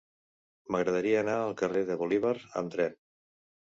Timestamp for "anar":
1.25-1.35